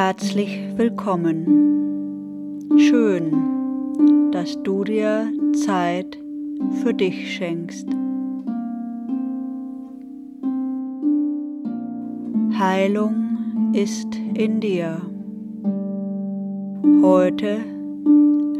Herzlich 0.00 0.54
willkommen. 0.76 1.42
Schön, 2.78 4.30
dass 4.30 4.62
du 4.62 4.84
dir 4.84 5.28
Zeit 5.64 6.16
für 6.80 6.94
dich 6.94 7.34
schenkst. 7.34 7.88
Heilung 12.56 13.72
ist 13.72 14.14
in 14.34 14.60
dir. 14.60 15.02
Heute 17.02 17.58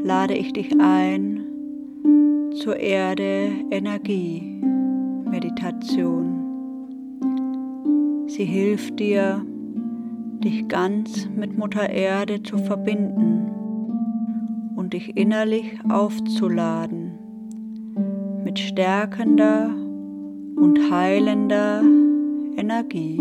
lade 0.02 0.34
ich 0.34 0.52
dich 0.52 0.72
ein 0.80 1.44
zur 2.60 2.78
Erde 2.78 3.52
Energie 3.70 4.60
Meditation. 5.30 6.34
Sie 8.27 8.44
hilft 8.44 8.98
dir, 8.98 9.46
dich 10.41 10.69
ganz 10.69 11.28
mit 11.34 11.59
Mutter 11.59 11.91
Erde 11.91 12.42
zu 12.42 12.59
verbinden 12.59 13.51
und 14.77 14.92
dich 14.92 15.16
innerlich 15.16 15.78
aufzuladen 15.88 17.19
mit 18.45 18.59
stärkender 18.59 19.70
und 20.56 20.91
heilender 20.91 21.83
Energie. 22.56 23.20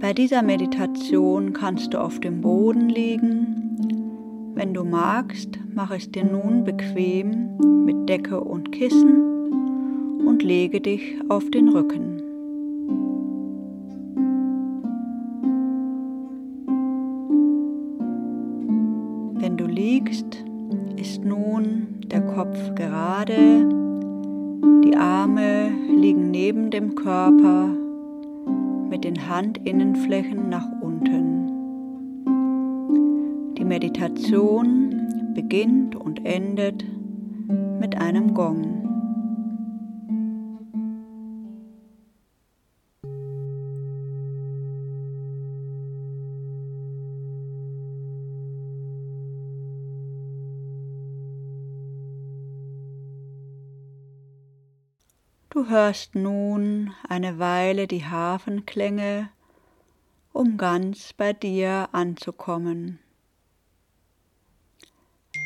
Bei 0.00 0.12
dieser 0.12 0.42
Meditation 0.42 1.52
kannst 1.52 1.92
du 1.92 2.00
auf 2.00 2.18
dem 2.20 2.40
Boden 2.40 2.88
liegen. 2.88 4.52
Wenn 4.54 4.74
du 4.74 4.84
magst, 4.84 5.58
mach 5.74 5.90
es 5.90 6.10
dir 6.10 6.24
nun 6.24 6.64
bequem 6.64 7.84
mit 7.84 8.08
Decke 8.08 8.40
und 8.40 8.72
Kissen 8.72 10.24
und 10.26 10.42
lege 10.42 10.80
dich 10.80 11.16
auf 11.28 11.50
den 11.50 11.68
Rücken. 11.68 12.27
Gerade, 23.28 23.68
die 24.84 24.96
Arme 24.96 25.70
liegen 25.88 26.30
neben 26.30 26.70
dem 26.70 26.94
Körper 26.94 27.68
mit 28.88 29.04
den 29.04 29.28
Handinnenflächen 29.28 30.48
nach 30.48 30.66
unten. 30.80 31.46
Die 33.58 33.64
Meditation 33.64 35.32
beginnt 35.34 35.94
und 35.94 36.24
endet 36.24 36.84
mit 37.80 38.00
einem 38.00 38.34
Gong. 38.34 38.87
Du 55.68 55.74
hörst 55.74 56.14
nun 56.14 56.94
eine 57.10 57.38
Weile 57.38 57.86
die 57.86 58.06
Hafenklänge, 58.06 59.28
um 60.32 60.56
ganz 60.56 61.12
bei 61.12 61.34
dir 61.34 61.90
anzukommen. 61.92 63.00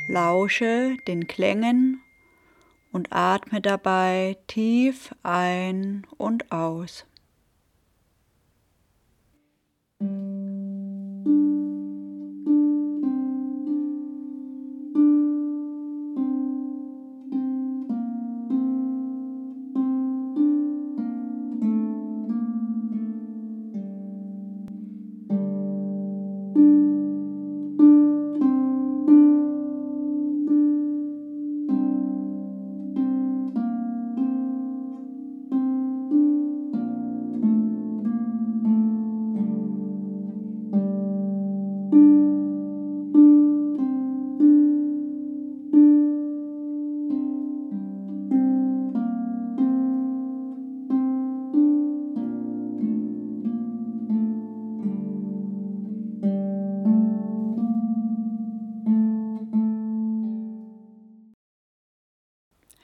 Lausche 0.07 0.97
den 1.09 1.27
Klängen 1.27 2.03
und 2.93 3.13
atme 3.13 3.61
dabei 3.61 4.37
tief 4.47 5.13
ein 5.25 6.07
und 6.19 6.53
aus. 6.53 7.05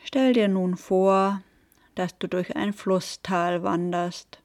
Stell 0.09 0.33
dir 0.33 0.49
nun 0.49 0.79
vor, 0.79 1.43
dass 1.95 2.17
du 2.19 2.29
durch 2.29 2.57
ein 2.57 2.73
Flusstal 2.73 3.63
wanderst, 3.63 4.43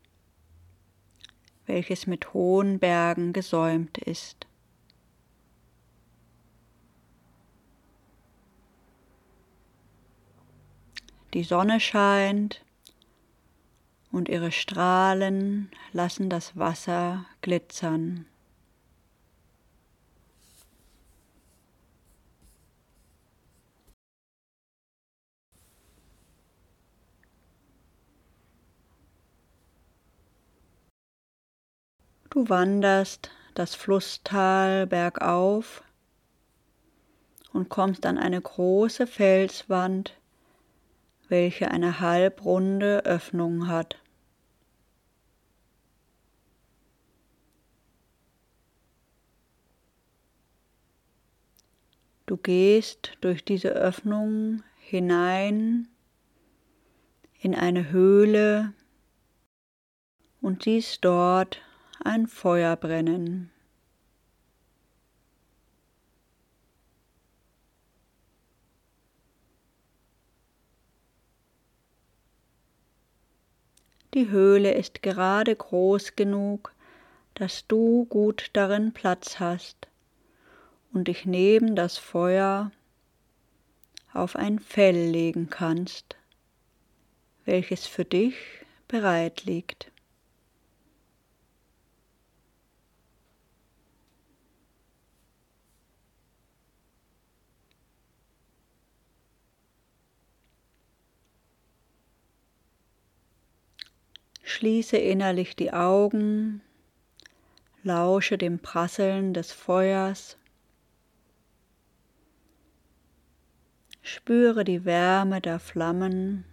welches 1.67 2.05
mit 2.05 2.33
hohen 2.33 2.79
Bergen 2.79 3.31
gesäumt 3.31 3.97
ist. 3.97 4.45
Die 11.33 11.45
Sonne 11.45 11.79
scheint 11.79 12.65
und 14.11 14.27
ihre 14.27 14.51
Strahlen 14.51 15.71
lassen 15.93 16.29
das 16.29 16.57
Wasser 16.57 17.25
glitzern. 17.41 18.25
Du 32.33 32.49
wanderst 32.49 33.29
das 33.53 33.75
Flusstal 33.75 34.87
bergauf 34.87 35.83
und 37.51 37.69
kommst 37.69 38.07
an 38.07 38.17
eine 38.17 38.41
große 38.41 39.05
Felswand, 39.05 40.19
welche 41.29 41.69
eine 41.69 41.99
halbrunde 41.99 43.05
Öffnung 43.05 43.67
hat. 43.67 43.99
Du 52.25 52.35
gehst 52.37 53.11
durch 53.21 53.45
diese 53.45 53.69
Öffnung 53.69 54.63
hinein 54.79 55.87
in 57.39 57.53
eine 57.53 57.91
Höhle 57.91 58.73
und 60.41 60.63
siehst 60.63 61.05
dort 61.05 61.61
ein 62.05 62.27
Feuer 62.27 62.75
brennen. 62.75 63.49
Die 74.13 74.29
Höhle 74.29 74.73
ist 74.73 75.01
gerade 75.01 75.55
groß 75.55 76.15
genug, 76.15 76.73
dass 77.33 77.65
du 77.67 78.05
gut 78.05 78.51
darin 78.53 78.93
Platz 78.93 79.39
hast 79.39 79.87
und 80.93 81.07
dich 81.07 81.25
neben 81.25 81.75
das 81.75 81.97
Feuer 81.97 82.71
auf 84.13 84.35
ein 84.35 84.59
Fell 84.59 85.09
legen 85.09 85.49
kannst, 85.49 86.15
welches 87.45 87.87
für 87.87 88.05
dich 88.05 88.35
bereit 88.87 89.45
liegt. 89.45 89.92
Schließe 104.53 104.97
innerlich 104.97 105.55
die 105.55 105.73
Augen, 105.73 106.61
lausche 107.81 108.37
dem 108.37 108.59
Prasseln 108.59 109.33
des 109.33 109.51
Feuers, 109.51 110.37
spüre 114.03 114.63
die 114.63 114.85
Wärme 114.85 115.41
der 115.41 115.57
Flammen 115.57 116.45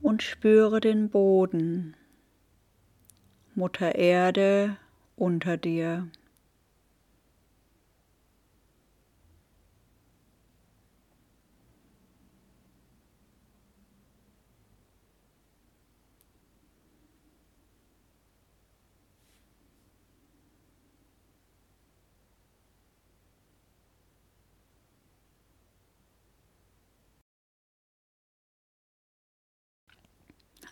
und 0.00 0.22
spüre 0.22 0.80
den 0.80 1.10
Boden, 1.10 1.94
Mutter 3.54 3.96
Erde 3.96 4.78
unter 5.14 5.58
dir. 5.58 6.08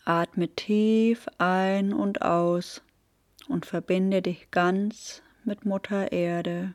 Atme 0.08 0.48
tief 0.48 1.28
ein 1.36 1.92
und 1.92 2.22
aus 2.22 2.80
und 3.46 3.66
verbinde 3.66 4.22
dich 4.22 4.50
ganz 4.50 5.20
mit 5.44 5.66
Mutter 5.66 6.12
Erde. 6.12 6.72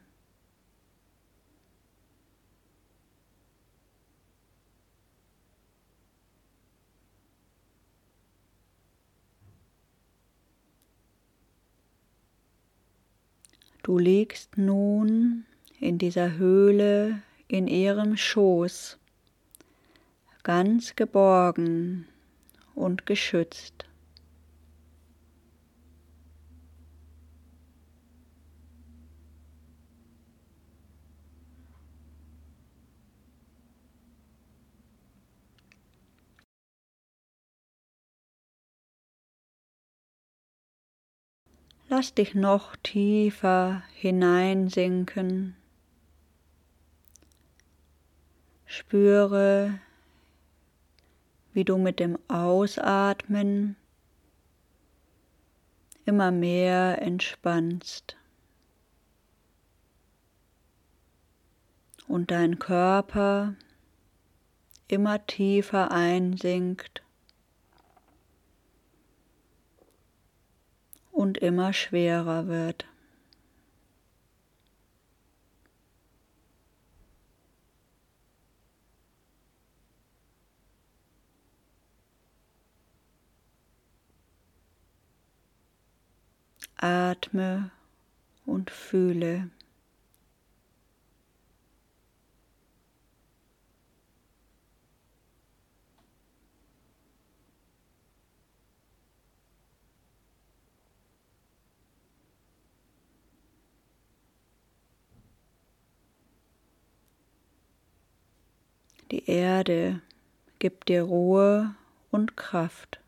Du 13.82 13.98
liegst 13.98 14.60
nun 14.60 15.48
in 15.80 15.98
dieser 15.98 16.38
Höhle 16.38 17.24
in 17.48 17.68
ihrem 17.68 18.16
Schoß, 18.16 19.00
ganz 20.44 20.96
geborgen 20.96 22.08
und 22.76 23.06
geschützt. 23.06 23.86
Lass 41.96 42.16
dich 42.16 42.34
noch 42.34 42.76
tiefer 42.78 43.84
hineinsinken. 43.94 45.56
Spüre 48.66 49.80
wie 51.54 51.64
du 51.64 51.78
mit 51.78 52.00
dem 52.00 52.18
Ausatmen 52.28 53.76
immer 56.06 56.32
mehr 56.32 57.02
entspannst 57.02 58.18
und 62.08 62.32
dein 62.32 62.60
Körper 62.60 63.56
immer 64.88 65.26
tiefer 65.26 65.92
einsinkt 65.92 67.04
und 71.12 71.38
immer 71.38 71.74
schwerer 71.74 72.48
wird. 72.48 72.86
Atme 86.84 87.72
und 88.46 88.70
fühle. 88.70 89.50
Die 109.10 109.30
Erde 109.30 110.02
gibt 110.60 110.90
dir 110.90 111.04
Ruhe 111.04 111.76
und 112.12 112.36
Kraft. 112.36 113.03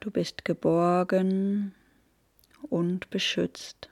Du 0.00 0.10
bist 0.10 0.46
geborgen 0.46 1.74
und 2.70 3.10
beschützt. 3.10 3.90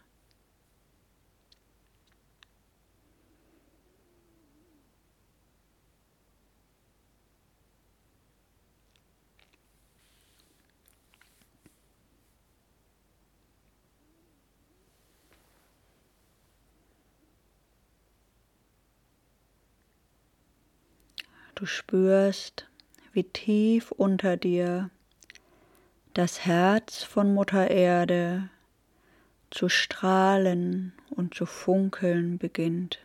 Du 21.55 21.66
spürst, 21.66 22.66
wie 23.12 23.25
tief 23.25 23.93
unter 23.93 24.38
dir 24.38 24.90
das 26.19 26.44
Herz 26.44 27.05
von 27.05 27.32
Mutter 27.32 27.70
Erde 27.70 28.50
zu 29.50 29.69
strahlen 29.69 30.93
und 31.11 31.32
zu 31.32 31.47
funkeln 31.47 32.38
beginnt. 32.38 32.99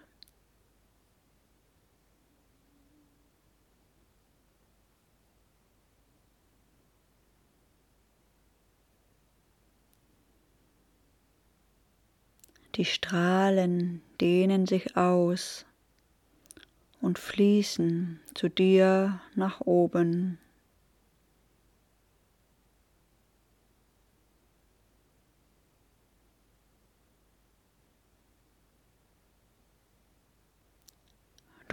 Die 12.73 12.85
Strahlen 12.85 14.01
dehnen 14.19 14.65
sich 14.65 14.97
aus 14.97 15.67
und 16.99 17.19
fließen 17.19 18.19
zu 18.33 18.49
dir 18.49 19.21
nach 19.35 19.61
oben. 19.61 20.39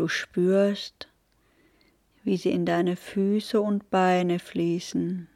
Du 0.01 0.09
spürst, 0.09 1.09
wie 2.25 2.39
sie 2.39 2.53
in 2.53 2.65
deine 2.65 2.97
Füße 2.97 3.61
und 3.61 3.91
Beine 3.91 4.39
fließen 4.39 5.29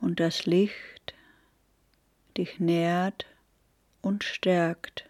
und 0.00 0.18
das 0.18 0.44
Licht 0.44 1.14
dich 2.36 2.58
nährt 2.58 3.26
und 4.00 4.24
stärkt. 4.24 5.08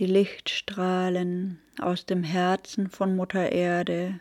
Die 0.00 0.06
Lichtstrahlen 0.06 1.60
aus 1.78 2.06
dem 2.06 2.22
Herzen 2.22 2.88
von 2.88 3.16
Mutter 3.16 3.52
Erde 3.52 4.18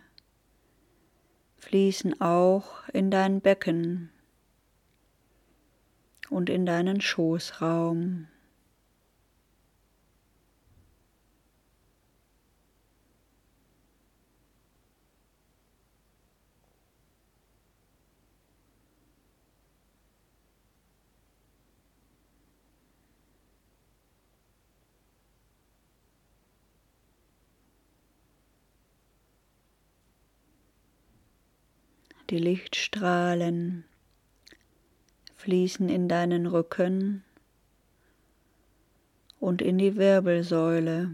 fließen 1.55 2.19
auch 2.19 2.86
in 2.89 3.09
dein 3.09 3.39
Becken 3.39 4.09
und 6.29 6.50
in 6.50 6.65
deinen 6.65 7.00
Schoßraum. 7.00 8.27
Die 32.29 32.38
Lichtstrahlen 32.38 33.86
fließen 35.36 35.89
in 35.89 36.07
deinen 36.07 36.45
Rücken 36.45 37.24
und 39.39 39.63
in 39.63 39.79
die 39.79 39.95
Wirbelsäule. 39.95 41.09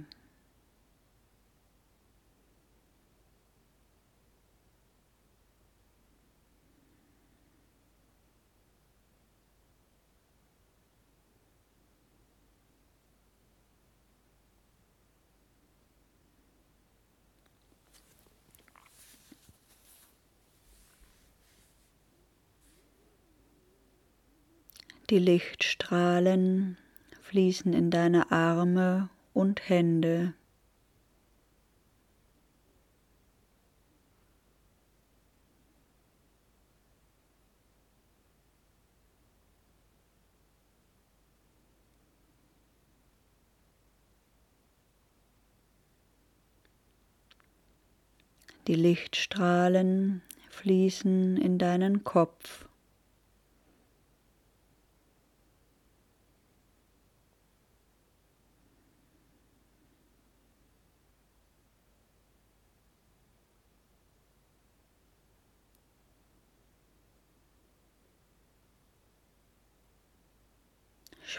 Die 25.12 25.20
Lichtstrahlen 25.20 26.78
fließen 27.22 27.74
in 27.74 27.92
deine 27.92 28.32
Arme 28.32 29.10
und 29.34 29.70
Hände. 29.70 30.34
Die 48.66 48.74
Lichtstrahlen 48.74 50.24
fließen 50.50 51.38
in 51.38 51.60
deinen 51.60 52.04
Kopf. 52.04 52.65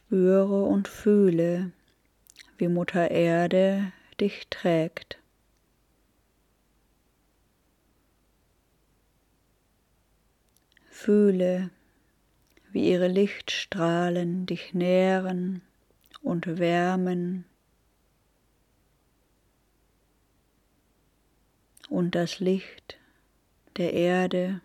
Spüre 0.06 0.62
und 0.62 0.86
fühle, 0.86 1.72
wie 2.58 2.68
Mutter 2.68 3.10
Erde 3.10 3.92
dich 4.20 4.46
trägt. 4.50 5.18
Fühle, 10.88 11.70
wie 12.70 12.88
ihre 12.88 13.08
Lichtstrahlen 13.08 14.46
dich 14.46 14.74
nähren 14.74 15.60
und 16.22 16.58
wärmen 16.58 17.44
und 21.88 22.14
das 22.14 22.38
Licht 22.38 22.96
der 23.76 23.92
Erde 23.92 24.60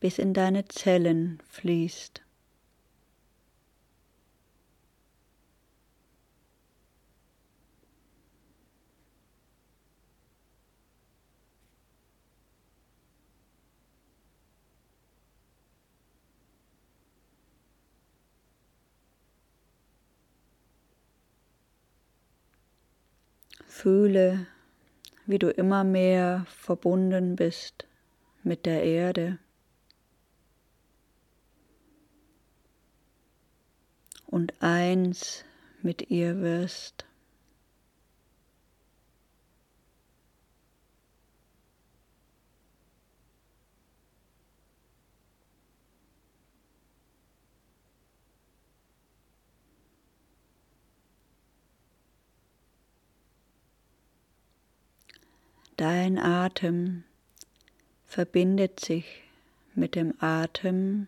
bis 0.00 0.18
in 0.18 0.32
deine 0.32 0.64
Zellen 0.68 1.38
fließt. 1.50 2.22
Fühle, 23.70 24.48
wie 25.26 25.38
du 25.38 25.48
immer 25.48 25.84
mehr 25.84 26.44
verbunden 26.48 27.36
bist 27.36 27.86
mit 28.42 28.66
der 28.66 28.82
Erde. 28.82 29.38
Und 34.26 34.60
eins 34.60 35.44
mit 35.82 36.10
ihr 36.10 36.40
wirst. 36.40 37.06
Dein 55.80 56.18
Atem 56.18 57.04
verbindet 58.04 58.80
sich 58.80 59.22
mit 59.74 59.94
dem 59.94 60.12
Atem 60.20 61.06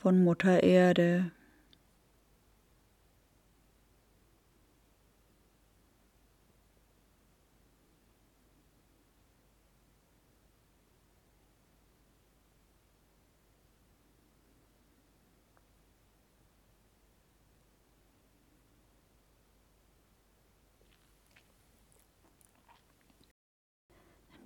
von 0.00 0.24
Mutter 0.24 0.64
Erde. 0.64 1.30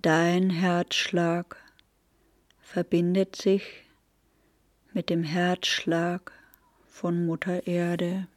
Dein 0.07 0.51
Herzschlag 0.51 1.57
verbindet 2.61 3.35
sich 3.35 3.65
mit 4.93 5.11
dem 5.11 5.25
Herzschlag 5.25 6.31
von 6.87 7.27
Mutter 7.27 7.67
Erde. 7.67 8.29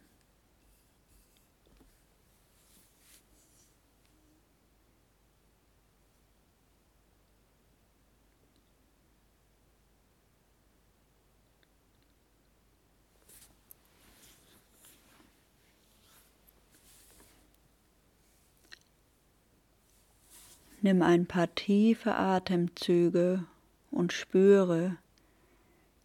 Nimm 20.82 21.02
ein 21.02 21.26
paar 21.26 21.54
tiefe 21.54 22.14
Atemzüge 22.14 23.44
und 23.90 24.12
spüre, 24.12 24.96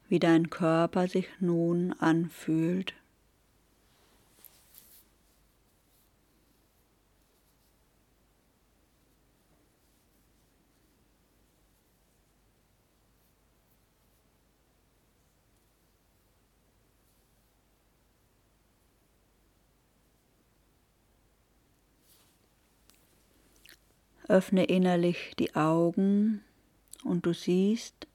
wie 0.09 0.19
dein 0.19 0.49
Körper 0.49 1.07
sich 1.07 1.27
nun 1.39 1.93
anfühlt. 1.93 2.93
Öffne 24.27 24.65
innerlich 24.65 25.33
die 25.37 25.55
Augen 25.55 26.43
und 27.03 27.25
du 27.25 27.33
siehst, 27.33 28.07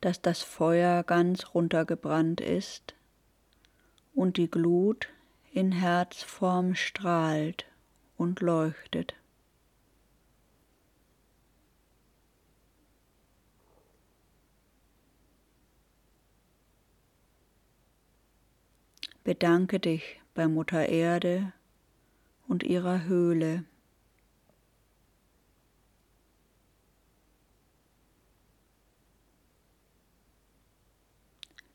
dass 0.00 0.20
das 0.20 0.42
Feuer 0.42 1.04
ganz 1.04 1.54
runtergebrannt 1.54 2.40
ist 2.40 2.94
und 4.14 4.36
die 4.36 4.50
Glut 4.50 5.08
in 5.52 5.72
Herzform 5.72 6.74
strahlt 6.74 7.66
und 8.16 8.40
leuchtet. 8.40 9.14
Bedanke 19.22 19.78
dich 19.78 20.20
bei 20.34 20.48
Mutter 20.48 20.88
Erde 20.88 21.52
und 22.48 22.62
ihrer 22.64 23.04
Höhle. 23.04 23.64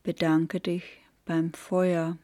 Bedanke 0.06 0.60
dich 0.60 0.84
beim 1.24 1.52
Feuer. 1.52 2.16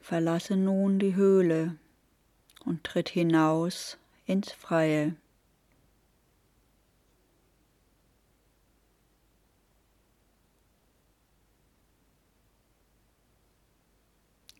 Verlasse 0.00 0.56
nun 0.56 0.98
die 0.98 1.16
Höhle 1.16 1.76
und 2.64 2.82
tritt 2.82 3.10
hinaus 3.10 3.98
ins 4.24 4.52
Freie. 4.52 5.14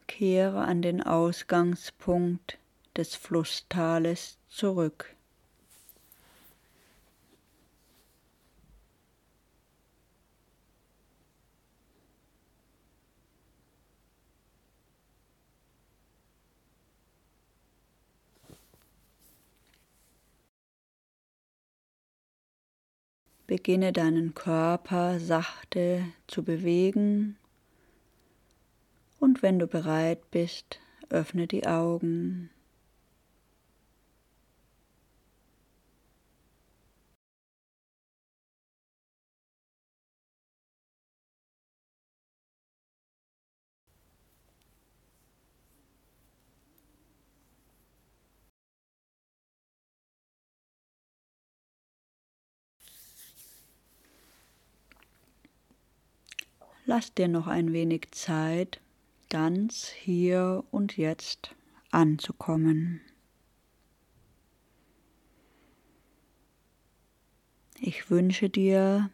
Kehre 0.06 0.60
an 0.60 0.82
den 0.82 1.02
Ausgangspunkt 1.02 2.58
des 2.98 3.14
Flusstales 3.14 4.38
zurück. 4.48 5.14
Beginne 23.46 23.94
deinen 23.94 24.34
Körper 24.34 25.18
sachte 25.20 26.04
zu 26.26 26.42
bewegen 26.42 27.38
und 29.18 29.40
wenn 29.40 29.58
du 29.58 29.66
bereit 29.66 30.30
bist, 30.30 30.80
öffne 31.08 31.46
die 31.46 31.66
Augen. 31.66 32.50
Lass 56.88 57.12
dir 57.12 57.28
noch 57.28 57.48
ein 57.48 57.74
wenig 57.74 58.12
Zeit, 58.12 58.80
ganz 59.28 59.88
hier 59.88 60.64
und 60.70 60.96
jetzt 60.96 61.54
anzukommen. 61.90 63.02
Ich 67.78 68.08
wünsche 68.08 68.48
dir 68.48 69.10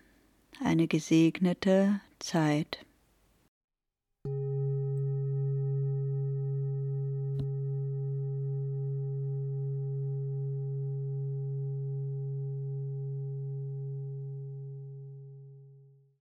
eine 0.62 0.87
gesegnete 0.87 2.00
Zeit. 2.21 2.87